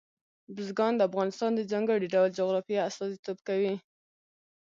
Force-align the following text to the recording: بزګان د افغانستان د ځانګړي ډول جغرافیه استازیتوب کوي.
بزګان 0.55 0.93
د 0.97 1.01
افغانستان 1.09 1.51
د 1.55 1.61
ځانګړي 1.71 2.07
ډول 2.13 2.29
جغرافیه 2.39 2.81
استازیتوب 2.89 3.37
کوي. 3.47 3.73